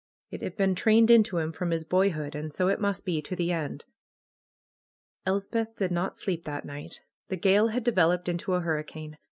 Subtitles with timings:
[0.31, 3.35] It had been trained into him from his boyhood, and so it must be to
[3.35, 3.85] the end.
[5.27, 7.03] Elsepth did not sleep that night.
[7.27, 9.19] The gale had de veloped into a hurricane.